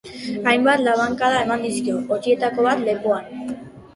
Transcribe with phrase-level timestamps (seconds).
[0.51, 3.31] Hainbat labankada eman dizkio, horietako bat lepoan.